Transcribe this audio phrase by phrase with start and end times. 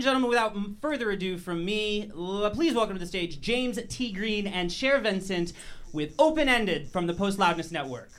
[0.00, 4.10] and gentlemen, without further ado from me, l- please welcome to the stage James T.
[4.12, 5.52] Green and Cher Vincent
[5.92, 8.10] with Open Ended from the Post Loudness Network.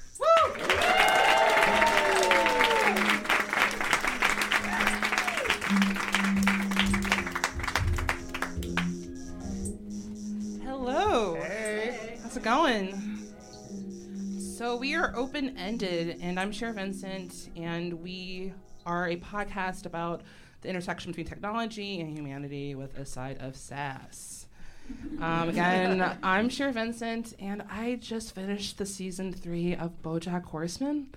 [10.63, 11.33] Hello.
[11.33, 12.19] Hey.
[12.21, 13.25] How's it going?
[14.37, 18.53] So we are open ended, and I'm Cher Vincent, and we
[18.85, 20.21] are a podcast about
[20.61, 24.47] the intersection between technology and humanity with a side of sass.
[25.19, 31.07] Um, again, I'm Cher Vincent, and I just finished the season three of BoJack Horseman,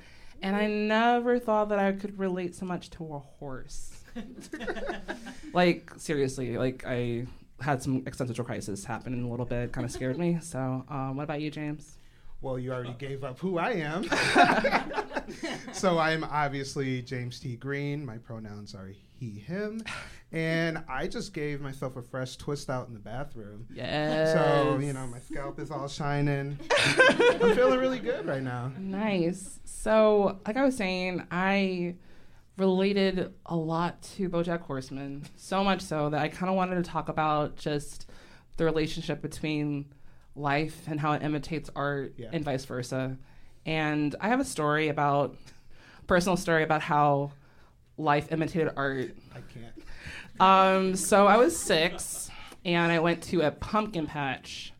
[0.42, 4.02] and I never thought that I could relate so much to a horse.
[5.52, 7.26] like seriously, like I
[7.60, 10.38] had some existential crisis happen in a little bit, kind of scared me.
[10.40, 11.98] So, um, what about you, James?
[12.40, 14.04] Well, you already gave up who I am.
[15.72, 17.56] so I'm obviously James T.
[17.56, 18.04] Green.
[18.04, 19.82] My pronouns are he, him.
[20.32, 23.68] And I just gave myself a fresh twist out in the bathroom.
[23.72, 26.58] yeah So, you know, my scalp is all shining.
[27.40, 28.72] I'm feeling really good right now.
[28.76, 29.60] Nice.
[29.62, 31.94] So, like I was saying, I
[32.56, 36.82] related a lot to Bojack Horseman, so much so that I kind of wanted to
[36.90, 38.10] talk about just
[38.56, 39.86] the relationship between
[40.34, 42.30] life and how it imitates art Yeah.
[42.32, 43.18] and vice versa.
[43.66, 45.36] And I have a story about
[46.08, 47.30] personal story about how
[47.96, 50.40] life imitated art I can't.
[50.40, 52.30] um, so I was six,
[52.64, 54.72] and I went to a pumpkin patch,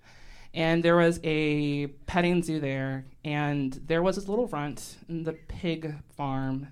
[0.52, 5.32] and there was a petting zoo there, and there was this little runt in the
[5.32, 6.68] pig farm,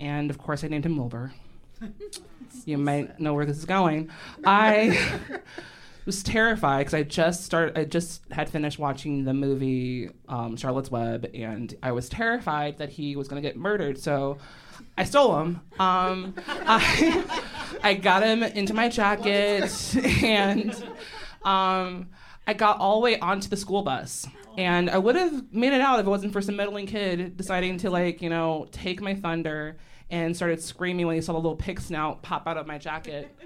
[0.00, 1.32] and of course I named him Wilbur.
[2.64, 4.10] you might know where this is going.
[4.44, 5.20] I
[6.06, 7.78] was terrified because I just started.
[7.78, 12.90] I just had finished watching the movie um, Charlotte's Web, and I was terrified that
[12.90, 13.98] he was going to get murdered.
[13.98, 14.38] So
[14.96, 15.60] I stole him.
[15.78, 17.24] Um, I,
[17.82, 19.70] I got him into my jacket,
[20.22, 20.72] and
[21.42, 22.08] um,
[22.46, 24.26] I got all the way onto the school bus.
[24.56, 27.78] And I would have made it out if it wasn't for some meddling kid deciding
[27.78, 29.78] to like you know take my thunder
[30.10, 33.36] and started screaming when he saw the little pig snout pop out of my jacket.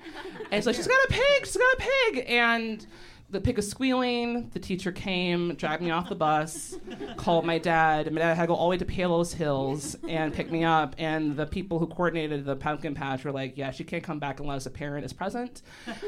[0.51, 2.25] And like, she's got a pig, she's got a pig.
[2.29, 2.87] And
[3.31, 4.49] the pig is squealing.
[4.55, 6.77] The teacher came, dragged me off the bus,
[7.17, 8.07] called my dad.
[8.07, 10.65] And my dad had to go all the way to Palos Hills and pick me
[10.65, 10.95] up.
[10.99, 14.41] And the people who coordinated the pumpkin patch were like, yeah, she can't come back
[14.41, 15.61] unless a parent is present.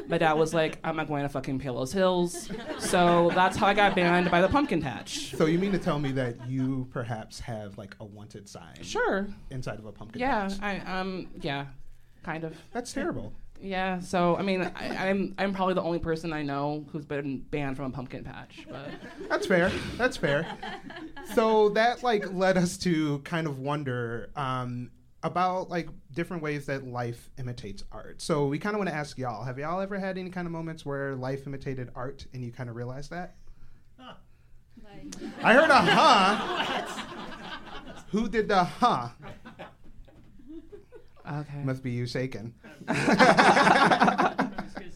[0.09, 2.49] My dad was like, I'm not going to fucking Palos Hills.
[2.79, 5.35] So that's how I got banned by the pumpkin patch.
[5.37, 9.29] So you mean to tell me that you perhaps have like a wanted sign Sure.
[9.51, 10.59] inside of a pumpkin Yeah, patch?
[10.63, 11.67] I um yeah,
[12.23, 12.57] kind of.
[12.73, 13.33] That's terrible.
[13.63, 17.41] Yeah, so I mean, I, I'm I'm probably the only person I know who's been
[17.51, 18.89] banned from a pumpkin patch, but
[19.29, 19.71] That's fair.
[19.97, 20.47] That's fair.
[21.35, 24.91] So that like led us to kind of wonder um,
[25.23, 28.23] about like different ways that life imitates art.
[28.23, 30.53] So we kind of want to ask y'all: Have y'all ever had any kind of
[30.53, 33.35] moments where life imitated art and you kind of realized that?
[35.43, 36.87] I heard a huh.
[38.11, 39.11] Who did the huh?
[41.31, 41.63] Okay.
[41.65, 42.55] Must be you shaking.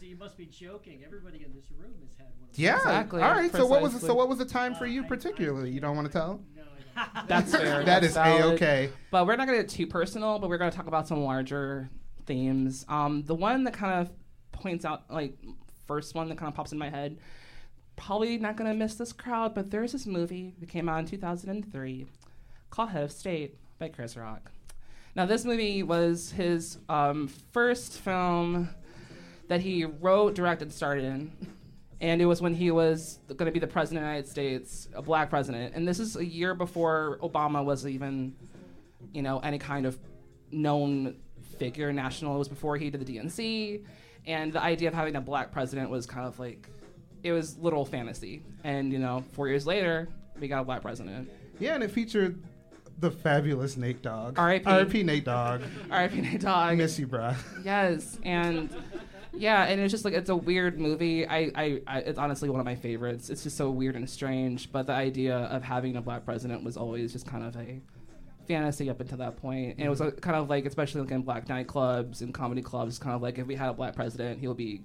[0.01, 1.01] You must be joking.
[1.05, 2.49] Everybody in this room has had one.
[2.53, 2.77] Yeah.
[2.77, 3.51] Exactly, All right.
[3.51, 4.07] So what was precisely.
[4.07, 5.71] so what was the time for Uh, you particularly?
[5.71, 6.41] You don't want to tell?
[6.55, 6.63] No,
[7.27, 7.83] That's fair.
[7.83, 8.89] That that's is a okay.
[9.11, 11.89] But we're not gonna get too personal, but we're gonna talk about some larger
[12.25, 12.85] themes.
[12.87, 14.11] Um, the one that kind of
[14.53, 15.37] points out, like,
[15.85, 17.17] first one that kind of pops in my head.
[17.97, 22.05] Probably not gonna miss this crowd, but there's this movie that came out in 2003
[22.69, 24.51] called Head of State by Chris Rock.
[25.15, 28.69] Now, this movie was his um, first film
[29.47, 31.31] that he wrote, directed, starred in.
[32.01, 34.89] And it was when he was going to be the president of the United States,
[34.93, 35.73] a black president.
[35.73, 38.35] And this is a year before Obama was even,
[39.13, 39.97] you know, any kind of
[40.51, 41.15] known
[41.57, 42.35] figure, national.
[42.35, 43.85] It was before he did the DNC.
[44.27, 46.67] And the idea of having a black president was kind of like,
[47.23, 48.43] it was little fantasy.
[48.65, 50.09] And, you know, four years later,
[50.39, 51.31] we got a black president.
[51.59, 52.43] Yeah, and it featured
[52.99, 54.39] the fabulous Nate Dogg.
[54.39, 54.65] R.I.P..
[54.65, 55.03] R.I.P.
[55.03, 55.61] Nate Dogg.
[55.91, 56.21] R.I.P.
[56.21, 57.35] Nate I miss you, bruh.
[57.63, 58.69] Yes, and
[59.37, 61.27] yeah, and it's just like it's a weird movie.
[61.27, 63.29] I, I, I, it's honestly one of my favorites.
[63.29, 64.71] It's just so weird and strange.
[64.71, 67.81] But the idea of having a black president was always just kind of a
[68.47, 69.75] fantasy up until that point.
[69.77, 72.99] And it was uh, kind of like, especially like in black nightclubs and comedy clubs,
[72.99, 74.81] kind of like if we had a black president, he'll be.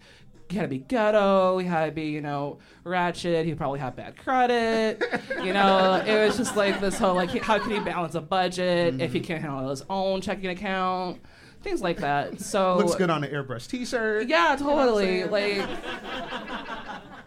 [0.51, 1.59] He had to be ghetto.
[1.59, 3.47] He had to be, you know, ratchet.
[3.47, 5.03] He'd probably have bad credit.
[5.43, 9.01] you know, it was just like this whole like, how can he balance a budget
[9.01, 9.27] if he mm-hmm.
[9.27, 11.21] can't handle his own checking account?
[11.63, 12.41] Things like that.
[12.41, 14.29] So Looks good on an airbrush T-shirt.
[14.29, 15.25] yeah, You know totally.
[15.25, 15.69] like,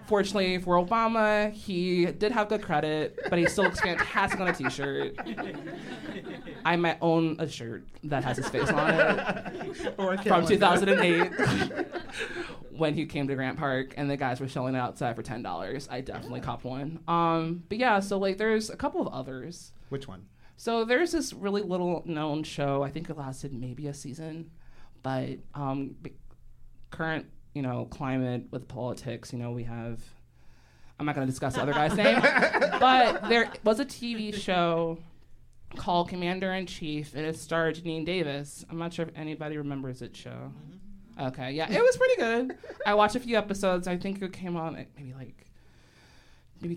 [0.06, 4.54] fortunately for Obama, he did have good credit, but he still looks fantastic on a
[4.54, 5.16] T-shirt.
[6.66, 9.96] I might own a shirt that has his face on it
[10.28, 11.32] from 2008
[12.72, 15.44] when he came to Grant Park and the guys were selling it outside for ten
[15.44, 15.88] dollars.
[15.92, 17.00] I definitely copped one.
[17.08, 19.74] Um, but yeah, so like there's a couple of others.
[19.90, 20.28] Which one?
[20.56, 22.84] So there's this really little known show.
[22.84, 24.52] I think it lasted maybe a season,
[25.02, 25.96] but um,
[26.90, 29.34] current you know climate with politics.
[29.34, 30.02] You know we have.
[31.00, 32.22] I'm not going to discuss the other guy's name,
[32.80, 35.00] but there was a TV show
[35.76, 38.64] called Commander in Chief, and it starred Janine Davis.
[38.70, 40.30] I'm not sure if anybody remembers that show.
[40.30, 41.28] Mm-hmm.
[41.28, 42.58] Okay, yeah, it was pretty good.
[42.86, 43.88] I watched a few episodes.
[43.88, 45.46] I think it came on maybe like
[46.62, 46.76] maybe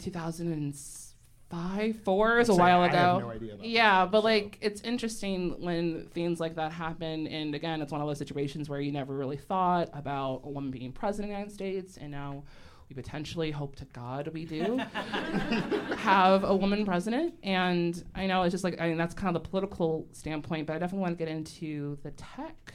[1.51, 2.37] 2005, four.
[2.37, 3.19] Was a while ago.
[3.21, 4.25] no yeah, that but show.
[4.25, 7.27] like it's interesting when things like that happen.
[7.27, 10.71] And again, it's one of those situations where you never really thought about a woman
[10.71, 12.43] being president of the United States, and now
[12.89, 14.77] we potentially hope to God we do
[15.97, 17.35] have a woman president.
[17.43, 20.77] And I know it's just like I mean that's kind of the political standpoint, but
[20.77, 22.75] I definitely want to get into the tech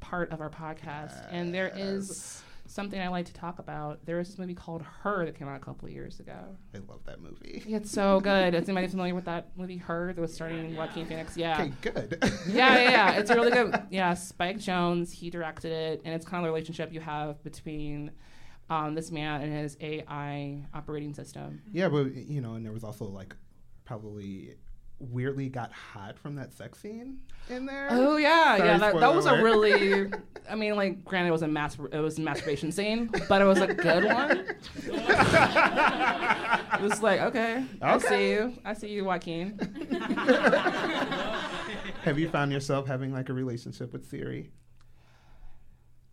[0.00, 1.26] part of our podcast.
[1.30, 4.04] And there is something I like to talk about.
[4.06, 6.38] There was this movie called Her that came out a couple of years ago.
[6.74, 7.62] I love that movie.
[7.66, 8.54] It's so good.
[8.54, 11.36] Is anybody familiar with that movie Her that was starring Joaquin Phoenix?
[11.36, 11.60] Yeah.
[11.60, 12.18] Okay, good.
[12.48, 13.10] Yeah, yeah, yeah.
[13.20, 13.74] It's really good.
[13.90, 18.12] Yeah, Spike Jonze, he directed it, and it's kind of the relationship you have between
[18.70, 21.62] um, this man and his AI operating system.
[21.72, 23.34] yeah, but you know, and there was also like
[23.84, 24.54] probably
[25.00, 27.18] weirdly got hot from that sex scene
[27.48, 27.88] in there.
[27.90, 28.78] Oh yeah, Sorry, yeah.
[28.78, 30.10] That, that was a really.
[30.50, 33.44] I mean, like, granted, it was a mas- it was a masturbation scene, but it
[33.44, 34.44] was a good one.
[34.86, 38.08] it was like, okay, I Okay.
[38.08, 39.58] see you, I see you, Joaquin.
[42.02, 44.50] Have you found yourself having like a relationship with Siri?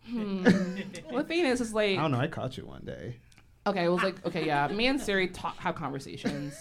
[0.05, 0.45] Hmm.
[1.09, 2.19] Well, the thing is, is like, I don't know.
[2.19, 3.17] I caught you one day.
[3.65, 4.67] Okay, it was like okay, yeah.
[4.69, 6.53] Me and Siri talk, have conversations,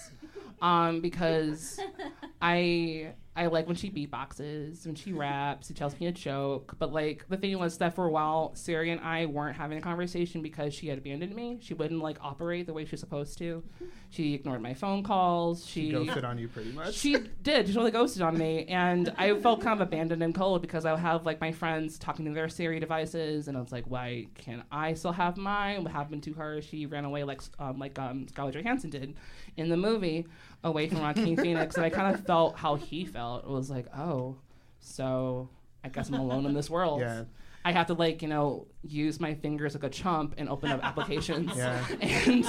[0.61, 1.79] um, because
[2.43, 6.75] I I like when she beatboxes, when she raps, she tells me a joke.
[6.79, 9.81] But like the thing was that for a while, Siri and I weren't having a
[9.81, 11.59] conversation because she had abandoned me.
[11.61, 13.63] She wouldn't like operate the way she's supposed to.
[14.09, 15.67] She ignored my phone calls.
[15.67, 16.95] She She ghosted on you pretty much.
[16.95, 17.67] she did.
[17.67, 20.93] She totally ghosted on me, and I felt kind of abandoned and cold because I
[20.93, 24.29] would have like my friends talking to their Siri devices, and I was like, why
[24.37, 25.83] can't I still have mine?
[25.85, 26.63] What happened to her?
[26.63, 29.15] She ran away like um, like um, Scarlett Johansson did
[29.59, 30.27] in the movie,
[30.65, 33.26] away from Joaquin Phoenix, and I kind of felt how he felt.
[33.37, 34.37] It was like, oh,
[34.81, 35.49] so
[35.85, 37.01] I guess I'm alone in this world.
[37.01, 37.25] Yeah.
[37.65, 40.85] I have to like you know use my fingers like a chump and open up
[40.85, 41.85] applications Yeah.
[42.01, 42.47] and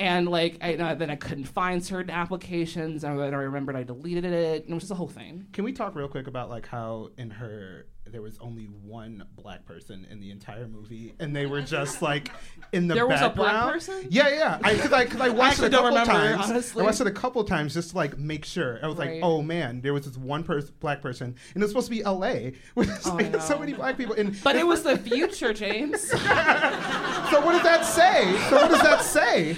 [0.00, 3.84] and like I know then I couldn't find certain applications and then I remembered I
[3.84, 5.46] deleted it and it was just a whole thing.
[5.52, 9.64] Can we talk real quick about like how in her there was only one black
[9.66, 12.30] person in the entire movie, and they were just like
[12.72, 13.36] in the There was a background.
[13.64, 14.06] black person?
[14.10, 14.58] Yeah, yeah.
[14.62, 16.50] I because I, cause I watched actually it a couple remember, times.
[16.50, 16.82] honestly.
[16.82, 18.78] I watched it a couple times just to like make sure.
[18.82, 19.14] I was Right.
[19.14, 21.90] like, oh man, there was this one person, black person, and it was supposed to
[21.90, 22.52] be L.A.
[22.74, 24.14] with Oh, I like, so many black people.
[24.14, 26.00] And But it was the future, James.
[26.10, 28.36] so what does that say?
[28.50, 29.56] So what does that say?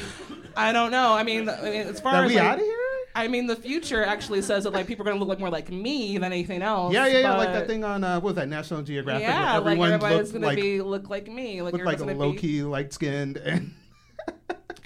[0.56, 1.12] I don't know.
[1.12, 2.77] I mean, I mean as far That as we like, out of here?
[3.14, 5.70] I mean, the future actually says that like people are gonna look like more like
[5.70, 6.92] me than anything else.
[6.92, 7.36] Yeah, yeah, yeah.
[7.36, 9.22] Like that thing on uh, what was that National Geographic?
[9.26, 11.62] where Yeah, like everyone everybody's looked gonna like be look like me.
[11.62, 13.74] Like looked like low key, light skinned, and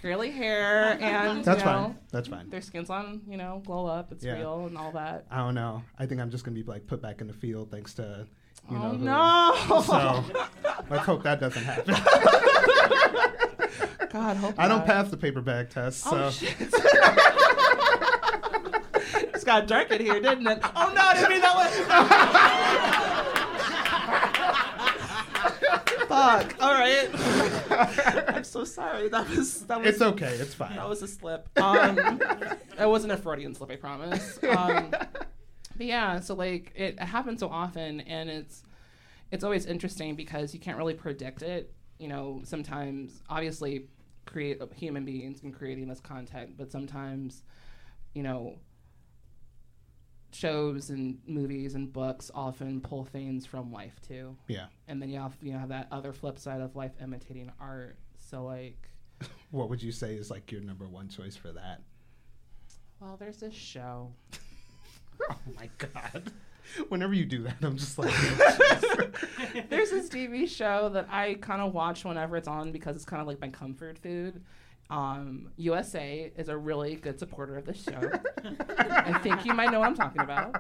[0.02, 1.98] curly hair and that's you know, fine.
[2.10, 2.50] That's fine.
[2.50, 4.10] Their skin's on, you know, glow up.
[4.12, 4.38] It's Yeah.
[4.38, 5.26] real and all that.
[5.30, 5.82] I don't know.
[5.98, 8.26] I think I'm just gonna be like put back in the field thanks to
[8.70, 8.84] you know.
[8.84, 9.75] oh who.
[9.75, 9.82] no!
[9.82, 10.25] So
[10.90, 11.94] let's hope that doesn't happen.
[14.12, 16.30] God, hope I don't pass the paper bag test, so Oh
[19.42, 20.61] it's got dark in here, didn't it?
[20.62, 21.68] Oh no, I didn't mean that way.
[26.06, 26.54] Fuck.
[26.61, 27.08] All right.
[28.37, 29.08] I'm so sorry.
[29.08, 30.32] That was that was it's okay.
[30.34, 30.76] It's fine.
[30.76, 31.49] that was a slip.
[31.61, 31.99] Um,
[32.78, 34.38] it wasn't a Freudian slip, I promise.
[34.49, 38.62] Um, but yeah, so like it happens so often, and it's
[39.32, 41.75] it's always interesting because you can't really predict it.
[41.99, 43.88] You know, sometimes obviously
[44.25, 47.42] create human beings and creating this content, but sometimes,
[48.14, 48.54] you know,
[50.34, 54.36] shows and movies and books often pull things from life too.
[54.48, 54.66] yeah.
[54.88, 57.96] And then you have you know have that other flip side of life imitating art.
[58.16, 58.88] So like
[59.50, 61.80] What would you say is like your number one choice for that?
[63.00, 64.12] well, there's this show.
[65.30, 66.32] Oh my god.
[66.88, 68.12] Whenever you do that, I'm just like,
[69.68, 73.20] There's this TV show that I kind of watch whenever it's on because it's kind
[73.20, 74.42] of like my comfort food.
[74.92, 78.11] Um, USA is a really good supporter of this show.
[78.78, 80.54] I think you might know what I'm talking about.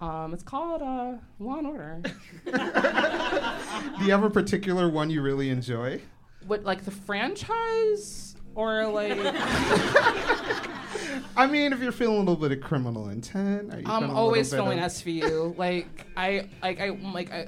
[0.00, 2.02] Um, it's called uh, Law and Order.
[2.44, 6.00] do you have a particular one you really enjoy?
[6.48, 9.12] What, like the franchise, or like?
[11.36, 14.52] I mean, if you're feeling a little bit of criminal intent, are you I'm always
[14.52, 15.56] feeling of- SVU.
[15.56, 17.46] Like I like I like I.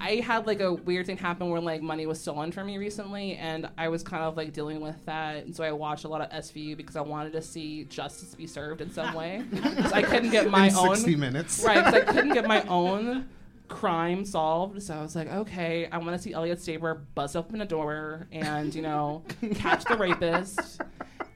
[0.00, 3.36] I had like a weird thing happen where like money was stolen from me recently,
[3.36, 5.44] and I was kind of like dealing with that.
[5.44, 8.46] And so I watched a lot of SVU because I wanted to see justice be
[8.46, 9.42] served in some way.
[9.62, 11.62] 'Cause I couldn't get my in own 60 minutes.
[11.66, 11.84] right.
[11.84, 13.28] 'cause I couldn't get my own
[13.68, 17.60] crime solved, so I was like, okay, I want to see Elliot Stabler bust open
[17.60, 19.22] a door and you know
[19.54, 20.80] catch the rapist.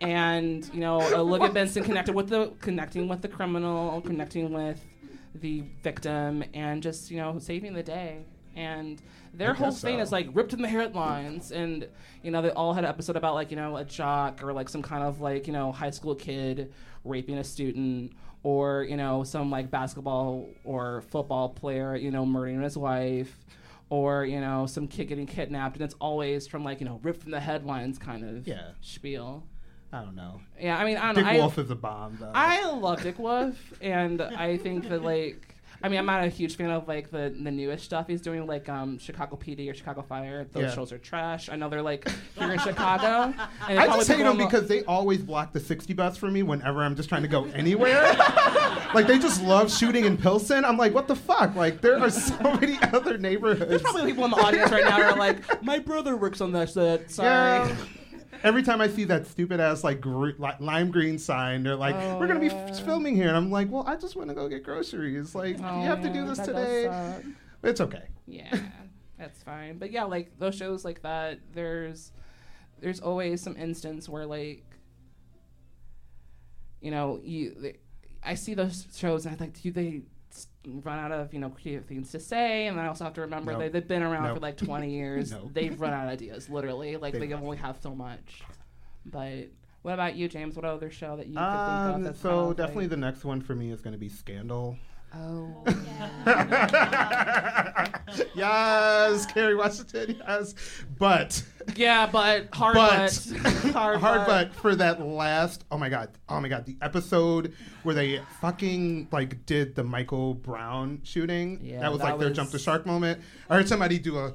[0.01, 4.85] And you know Olivia Benson connected with the connecting with the criminal, connecting with
[5.35, 8.25] the victim, and just you know saving the day.
[8.57, 10.03] And their I whole guess thing so.
[10.03, 11.89] is like ripped in the headlines, and
[12.23, 14.69] you know they all had an episode about like you know a jock or like
[14.69, 16.73] some kind of like you know high school kid
[17.05, 18.13] raping a student,
[18.45, 23.37] or you know some like basketball or football player you know murdering his wife,
[23.91, 27.23] or you know some kid getting kidnapped, and it's always from like you know ripped
[27.23, 28.69] from the headlines kind of Yeah.
[28.83, 29.43] spiel.
[29.93, 30.41] I don't know.
[30.61, 31.31] Yeah, I mean I don't Dick know.
[31.31, 32.33] I, Wolf is a bomb, though.
[32.35, 35.54] I love Dick Wolf, and I think that like.
[35.85, 38.47] I mean, I'm not a huge fan of like the the newest stuff he's doing,
[38.47, 40.47] like um, Chicago PD or Chicago Fire.
[40.53, 40.71] Those Yeah.
[40.75, 41.51] shows are trash.
[41.51, 43.35] I know they're like here in Chicago.
[43.69, 46.83] And I just hate them because they always block the 60 bus for me whenever
[46.83, 48.03] I'm just trying to go anywhere.
[48.95, 50.65] like they just love shooting in Pilsen.
[50.65, 51.55] I'm like, what the fuck?
[51.55, 53.69] Like there are so many other neighborhoods.
[53.69, 56.53] There's probably people in the audience right now who are like, my brother works on
[56.53, 57.11] that set.
[57.11, 57.29] Sorry.
[57.69, 57.77] Yeah.
[58.45, 62.19] Every time I see that stupid ass like gr- lime green sign, they're like, Oh,
[62.19, 62.85] "We're gonna be f- oh.
[62.85, 65.35] filming here," and I'm like, "Well, I just want to go get groceries.
[65.35, 67.23] Like, Oh, you have to do oh, this that does today.
[67.63, 68.55] It's okay." Yeah,
[69.19, 69.79] that's fine.
[69.79, 72.13] But yeah, like those shows like that, there's
[72.81, 74.63] there's always some instance where like
[76.83, 77.77] you know you they,
[78.23, 80.03] I see those shows and I'm like, do they
[80.67, 83.53] run out of you know creative things to say and I also have to remember
[83.53, 83.61] Nope.
[83.61, 85.31] they, they've been around for like 20 years.
[85.33, 85.51] Nope.
[85.53, 86.97] they've run out of ideas literally.
[86.97, 88.43] Like They they, only have so much.
[89.07, 89.49] But
[89.83, 90.57] what about you James?
[90.57, 92.97] What other show that you could think Um, of so kind of, definitely like, the
[92.97, 94.79] next one for me is gonna be Scandal.
[95.15, 95.63] oh
[98.35, 100.17] yes, Kerry Washington.
[100.27, 100.55] Yes,
[100.99, 101.43] but
[101.77, 103.53] yeah but hard but but.
[103.75, 104.51] Hard, hard but.
[104.51, 107.53] but for that last oh my god oh my god the episode
[107.83, 111.61] where they fucking like did the Michael Brown shooting.
[111.63, 113.21] Yeah, that was that like their jump the shark moment.
[113.49, 114.33] I heard somebody do a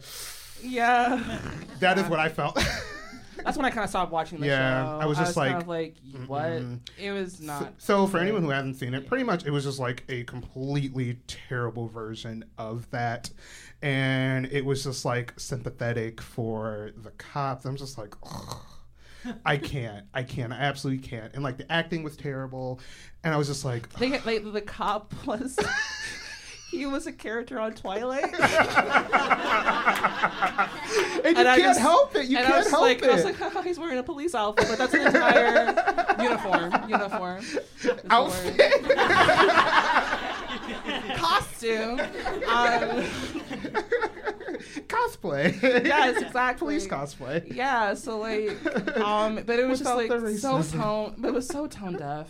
[0.62, 1.40] yeah.
[1.80, 2.58] That is what I felt
[3.44, 5.00] That's when I kind of stopped watching the Yeah, show.
[5.02, 6.42] I was just kind like, of like, what?
[6.44, 6.80] mm-mm.
[7.00, 7.74] It was so, not.
[7.78, 11.20] so for anyone who hasn't seen it pretty much it was just like a completely
[11.28, 13.30] terrible version of that
[13.82, 18.58] and it was just like sympathetic for the cops I'm just like ugh.
[19.46, 20.06] I can't.
[20.14, 20.54] I can't.
[20.54, 21.34] I absolutely can't.
[21.34, 22.80] And like the acting was terrible,
[23.22, 25.60] and I was just like, They, like, the cop was.
[26.72, 28.24] He was a character on Twilight.
[28.34, 28.40] and you
[31.36, 32.28] And I can't just- help it.
[32.28, 33.10] You and can't was help like, it.
[33.10, 35.76] I was like, oh, he's wearing a police outfit, but that's an entire
[36.22, 36.90] uniform.
[36.90, 37.44] Uniform.
[38.10, 38.72] Outfit.
[41.18, 42.00] Costume.
[42.00, 43.06] Um,
[44.88, 45.62] cosplay.
[45.86, 46.60] yes, exactly.
[46.66, 47.54] Police cosplay.
[47.56, 50.10] Yeah, so like, um, but it was just like
[50.40, 52.28] so tone, but it was so tone deaf.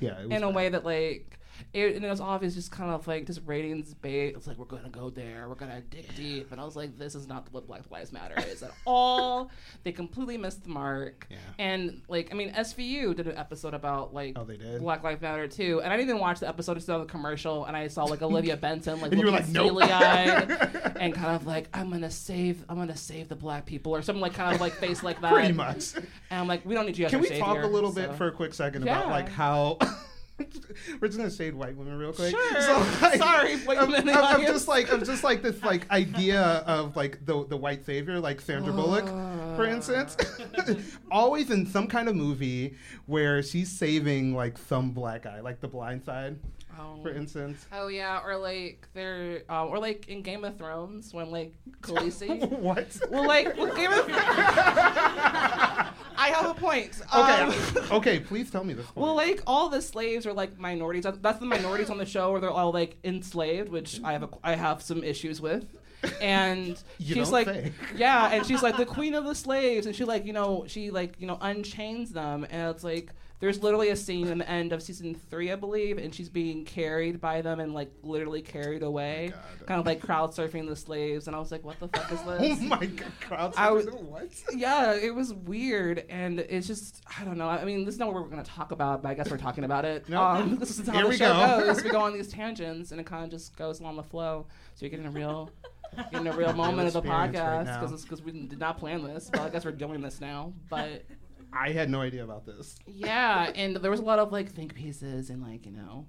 [0.00, 0.18] Yeah.
[0.20, 0.54] It was in a bad.
[0.54, 1.35] way that like
[1.72, 4.34] it, and it was obvious just kind of like just ratings bait.
[4.36, 7.14] It's like we're gonna go there, we're gonna dig deep, and I was like, this
[7.14, 9.50] is not what Black Lives Matter is at all.
[9.82, 11.26] They completely missed the mark.
[11.30, 11.36] Yeah.
[11.58, 14.80] And like, I mean, SVU did an episode about like Oh, they did?
[14.80, 16.72] Black Lives Matter too, and I didn't even watch the episode.
[16.72, 19.32] I just saw the commercial, and I saw like Olivia Benson like And you were
[19.32, 19.82] looking like, nope.
[19.82, 24.02] eyed and kind of like, I'm gonna save, I'm gonna save the black people, or
[24.02, 25.32] something like kind of like face like that.
[25.32, 25.94] Pretty much.
[25.94, 28.00] And I'm like, we don't need you Can we talk a little so.
[28.00, 29.78] bit for a quick second about like how
[31.00, 32.30] we're just gonna shade white women real quick.
[32.30, 32.78] Sure.
[33.00, 36.40] like, Sorry, white I'm, women I'm- I'm just like I'm just like this like idea
[36.66, 39.06] of like the the white savior, like Sandra Bullock,
[39.56, 40.16] for instance.
[41.10, 42.76] Always in some kind of movie
[43.06, 46.38] where she's saving like some black guy, like The Blind Side,
[46.78, 46.98] Oh.
[47.02, 47.64] for instance.
[47.72, 52.50] Oh yeah, or like they're, um, or like in Game of Thrones when like Khaleesi.
[52.58, 52.94] what?
[53.10, 54.06] well, like with Game of.
[56.26, 57.00] I have a point.
[57.14, 57.54] Okay, Um,
[57.98, 58.20] okay.
[58.20, 58.86] Please tell me this.
[58.94, 61.04] Well, like all the slaves are like minorities.
[61.04, 64.22] That's- That's the minorities on the show where they're all like enslaved, which I have
[64.24, 65.64] a, I have some issues with.
[66.20, 67.72] And You she's like, say.
[67.96, 70.90] yeah, and she's like the queen of the slaves, and she like you know she
[70.90, 74.72] like you know unchains them, and it's like there's literally a scene in the end
[74.72, 78.82] of season three, I believe, and she's being carried by them and like literally carried
[78.82, 79.66] away, God.
[79.66, 82.22] kind of like crowd surfing the slaves, and I was like, what the fuck is
[82.24, 82.58] this?
[82.62, 84.28] oh my god, crowd was- what?
[84.56, 87.48] yeah, it was weird, and it's just I don't know.
[87.48, 89.36] I mean, this is not what we're going to talk about, but I guess we're
[89.36, 90.08] talking about it.
[90.08, 90.20] Nope.
[90.22, 91.66] Um, this is how Here the we show go.
[91.66, 91.84] goes.
[91.84, 94.46] We go on these tangents, and it kind of just goes along the flow.
[94.74, 95.50] So you're getting a real,
[96.10, 99.42] getting a real moment of the podcast because because we did not plan this, but
[99.42, 100.52] I guess we're doing this now.
[100.70, 101.04] But
[101.52, 102.76] I had no idea about this.
[102.86, 106.06] Yeah, and there was a lot of like think pieces and like you know,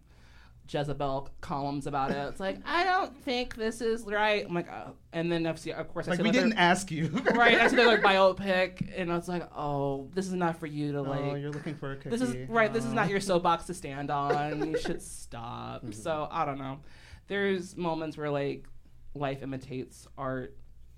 [0.69, 2.17] Jezebel columns about it.
[2.17, 4.45] It's like I don't think this is right.
[4.45, 4.93] I'm like, oh.
[5.13, 5.57] and then of
[5.93, 7.07] course I Like we like, didn't ask you.
[7.35, 7.59] right.
[7.59, 10.91] I see their like biopic, and I was like, oh, this is not for you
[10.93, 11.21] to like.
[11.21, 12.09] oh, you're looking for a cookie.
[12.09, 12.71] This is right.
[12.71, 12.95] This is Oh.
[12.95, 14.71] not your soapbox to stand on.
[14.71, 15.83] You should stop.
[15.83, 15.91] Mm-hmm.
[15.91, 16.79] So I don't know.
[17.27, 18.65] There's moments where like
[19.13, 20.55] life imitates art,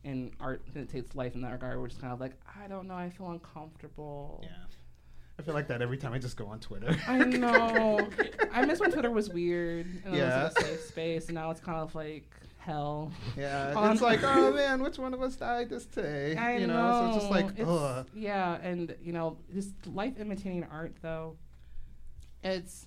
[0.10, 1.80] and art imitates life in that regard.
[1.80, 2.96] We're just kind of like, I don't know.
[2.96, 4.40] I feel uncomfortable.
[4.44, 4.50] Yeah.
[5.38, 6.98] I feel like that every time I just go on Twitter.
[7.08, 8.10] I know.
[8.54, 10.42] I miss when Twitter was weird and Yeah.
[10.42, 13.12] it was like a safe space, and now it's kind of like hell.
[13.38, 16.36] Yeah, On- it's like, oh man, which one of us died this day?
[16.36, 17.02] I you know, know.
[17.02, 18.08] so it's just like, ugh.
[18.14, 21.38] Yeah, and you know, just life imitating art though.
[22.44, 22.86] It's.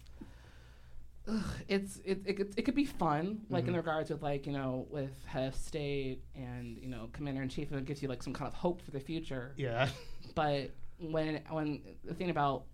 [1.29, 3.77] Ugh, It's it, it could- it could be fun like in Mhm.
[3.79, 7.71] regards with like you know with head of state and you know commander in chief
[7.71, 9.89] and it gives you like some kind of hope for the future Yeah.
[10.35, 12.65] but when when the thing about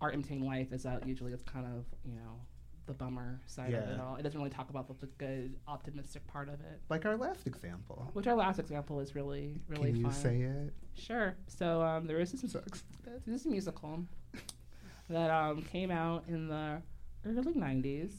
[0.00, 2.40] art imitating life is that usually it's kind of you know
[2.86, 4.16] the bummer side of it all.
[4.16, 6.82] It doesn't really talk about the, the good optimistic part of it.
[6.90, 8.10] Like our last example.
[8.12, 10.12] Which our last example is really really Can you fun.
[10.12, 10.74] say it?
[10.92, 11.34] Sure.
[11.46, 12.84] So um, there is this Sucks.
[13.26, 14.04] this musical
[15.08, 16.82] that um, came out in the
[17.26, 18.12] early '90s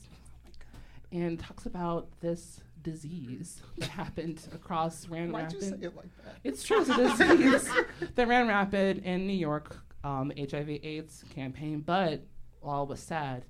[1.12, 6.36] and talks about this disease that happened across Grand Why'd you say it like that?
[6.44, 6.82] It's true.
[6.82, 7.70] It's a disease
[8.16, 11.82] that ran rapid in New York, um, HIV/AIDS campaign.
[11.82, 12.26] But
[12.62, 13.46] all was sad,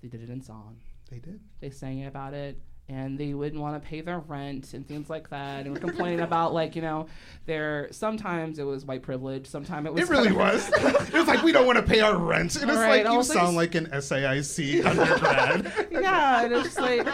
[0.00, 0.78] they did it in song.
[1.10, 1.40] They did.
[1.60, 5.30] They sang about it, and they wouldn't want to pay their rent and things like
[5.30, 7.06] that, and were complaining about like you know,
[7.46, 10.68] their sometimes it was white privilege, sometimes it was It really was.
[10.68, 12.56] it was like we don't want to pay our rent.
[12.56, 15.72] And it's Right, like you was like- sound like an SAIC undergrad.
[15.90, 17.06] yeah, and it's just like,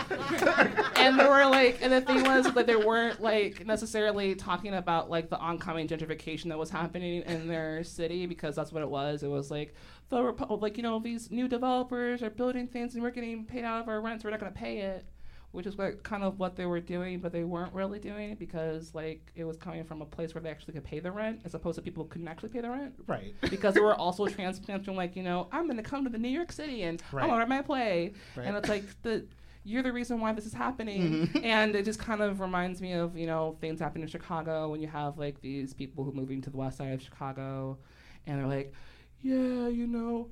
[0.99, 5.11] and there were like, and the thing was that they weren't like necessarily talking about
[5.11, 9.23] like the oncoming gentrification that was happening in their city because that's what it was.
[9.23, 9.75] It was like
[10.09, 10.17] the
[10.49, 13.89] like you know these new developers are building things and we're getting paid out of
[13.89, 15.05] our rents so we're not going to pay it.
[15.51, 18.39] Which is what kind of what they were doing, but they weren't really doing it
[18.39, 21.41] because like it was coming from a place where they actually could pay the rent,
[21.45, 23.35] as opposed to people who couldn't actually pay the rent right.
[23.51, 26.29] because there were also transplants from like you know I'm gonna come to the New
[26.29, 27.23] York City and Right.
[27.23, 28.47] I'm gonna write my play, Right.
[28.47, 29.25] and it's like the
[29.65, 31.39] you're the reason why this is happening, mm-hmm.
[31.45, 34.81] and it just kind of reminds me of you know things happening in Chicago when
[34.81, 37.79] you have like these people who are moving to the west side of Chicago,
[38.27, 38.73] and they're like,
[39.23, 40.29] yeah, you know,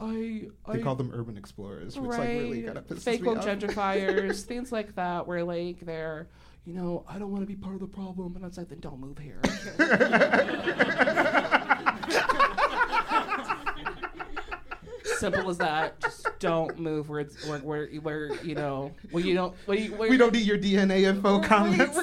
[0.00, 3.44] I They call them urban explorers, which like really kind of pisses fake me off.
[3.44, 6.28] gentrifiers, things like that, where like they're,
[6.64, 8.80] you know, I don't want to be part of the problem, and it's like, then
[8.80, 9.40] don't move here.
[15.18, 16.00] Simple as that.
[16.00, 19.94] Just don't move where it's where where, where you know where you don't where you,
[19.94, 21.98] where we don't need your DNA info comments.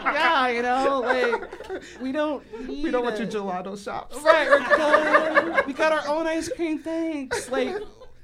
[0.04, 4.16] yeah you know like we don't need we don't want your gelato shops.
[4.22, 6.78] Right, we got our own ice cream.
[6.78, 7.48] Thanks.
[7.50, 7.74] Like,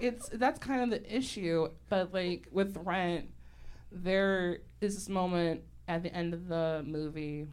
[0.00, 1.68] it's that's kind of the issue.
[1.88, 3.30] But like with Rent,
[3.92, 7.46] there is this moment at the end of the movie.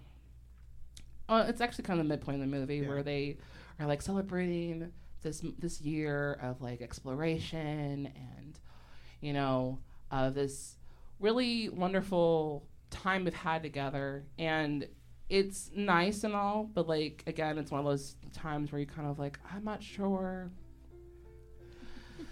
[1.30, 2.90] Oh, it's actually kind of the midpoint of the movie Yeah.
[2.90, 3.38] where they
[3.80, 8.60] are like celebrating this this year of like exploration and
[9.22, 9.80] you know
[10.12, 10.76] uh, this
[11.20, 14.26] really wonderful time we've had together.
[14.38, 14.88] And
[15.30, 19.08] it's nice and all but like again it's one of those times where you kind
[19.08, 20.52] of like i'm not sure.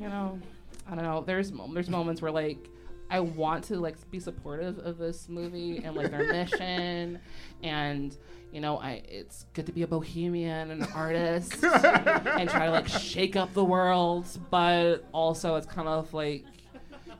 [0.00, 0.38] You know
[0.86, 1.22] i don't know.
[1.26, 2.68] There's there's moments where like
[3.10, 7.20] i want to like be supportive of this movie and like their mission.
[7.62, 8.16] And
[8.52, 12.70] you know i it's good to be a bohemian and an artist and try to
[12.70, 14.26] like shake up the world.
[14.50, 16.44] But also it's kind of like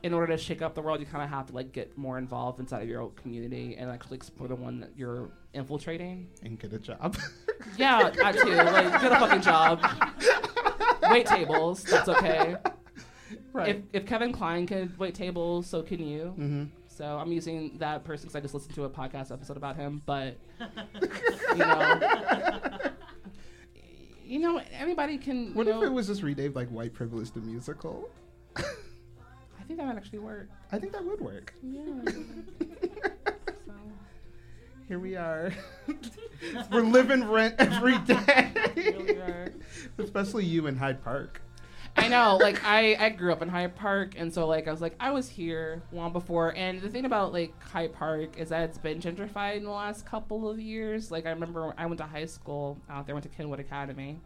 [0.03, 2.17] in order to shake up the world you kind of have to like get more
[2.17, 6.59] involved inside of your own community and actually explore the one that you're infiltrating and
[6.59, 7.17] get a job.
[7.77, 9.81] yeah that too like get a fucking job
[11.09, 12.55] wait tables that's okay
[13.53, 13.69] right.
[13.69, 16.63] if, if kevin kline could wait tables so can you mm-hmm.
[16.87, 20.01] so i'm using that person because i just listened to a podcast episode about him
[20.05, 20.37] but
[21.51, 21.99] you know
[24.25, 27.41] you know anybody can What you if it was just renamed like White Privilege the
[27.41, 28.09] Musical?
[29.75, 31.53] I think that might actually work I think that would work.
[31.61, 31.83] yeah
[33.65, 33.73] so.
[34.87, 35.51] Here we are.
[36.71, 38.51] We're living rent every day.
[38.75, 39.53] Really are.
[39.97, 41.41] Especially you in Hyde Park.
[41.97, 44.81] I know, like I, I grew up in Hyde Park, and so like I was
[44.81, 46.53] like I was here long before.
[46.55, 50.05] And the thing about like Hyde Park is that it's been gentrified in the last
[50.05, 51.09] couple of years.
[51.09, 54.19] Like I remember I went to high school out there, went to Kenwood Academy,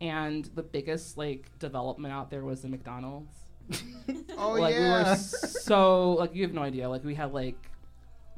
[0.00, 3.47] and the biggest like development out there was the McDonald's.
[4.38, 5.10] Oh like we yeah.
[5.10, 6.88] were so like you have no idea.
[6.88, 7.56] Like we had like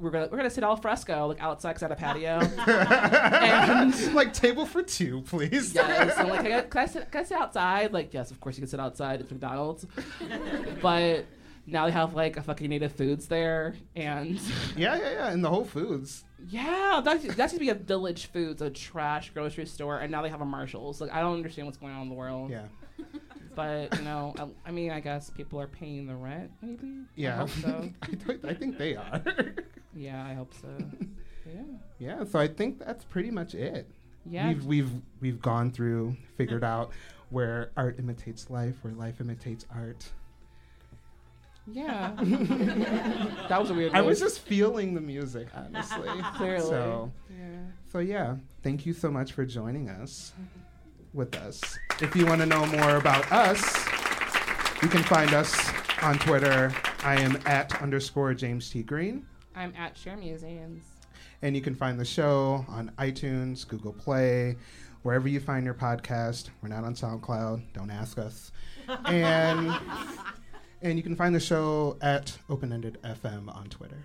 [0.01, 2.39] we're gonna we're gonna sit al fresco, like outside had a patio.
[2.67, 5.75] and like table for two, please.
[5.75, 7.93] yes, I'm like, can I, can, I sit, can I sit outside?
[7.93, 9.21] Like, yes, of course you can sit outside.
[9.21, 9.87] It's McDonald's,
[10.81, 11.27] but
[11.67, 14.41] now they have like a fucking native foods there, and
[14.77, 15.33] yeah, yeah, yeah.
[15.33, 16.25] In the Whole Foods.
[16.49, 20.31] yeah, that that to be a Village Foods, a trash grocery store, and now they
[20.31, 21.01] have a Marshalls.
[21.01, 22.51] Like, I don't understand what's going on in the world.
[22.51, 22.63] Yeah.
[23.55, 26.87] But you know, I, I mean, I guess people are paying the rent, maybe.
[26.87, 27.37] I Yeah.
[27.39, 27.91] hope so.
[28.03, 29.21] I, th- I think they are.
[29.95, 30.69] yeah, I hope so.
[31.47, 31.63] Yeah.
[31.99, 32.25] yeah.
[32.25, 33.89] So I think that's pretty much it.
[34.25, 34.49] Yeah.
[34.49, 36.93] We've we've we've gone through, figured out
[37.31, 40.09] where art imitates life, where life imitates art.
[41.73, 42.13] Yeah.
[43.49, 43.95] that was a weird.
[43.95, 46.09] I was just feeling the music, honestly.
[46.37, 46.61] Clearly.
[46.69, 47.47] So, Yeah.
[47.93, 50.33] so yeah, thank you so much for joining us
[51.13, 51.79] with us.
[52.01, 53.61] If you want to know more about us,
[54.83, 55.55] you can find us
[56.03, 56.73] on Twitter.
[57.05, 58.83] I am at underscore James T.
[58.83, 59.27] Green.
[59.55, 60.83] I'm at Share Museums.
[61.43, 64.57] And you can find the show on iTunes, Google Play,
[65.03, 66.51] wherever you find your podcast.
[66.63, 67.73] We're not on SoundCloud.
[67.73, 68.53] Don't ask us.
[69.05, 69.73] And
[70.83, 74.05] and you can find the show at Open Ended FM on Twitter.